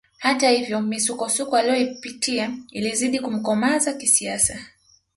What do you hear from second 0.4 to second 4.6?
hivyo misukosuko aliyoipitia ilizidi kumkomaza kisiasa